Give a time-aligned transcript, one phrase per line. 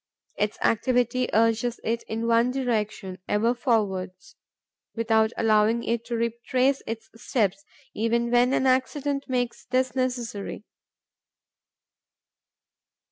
[0.35, 4.35] Its activity urges it in one direction, ever forwards,
[4.95, 10.63] without allowing it to retrace its steps, even when an accident makes this necessary.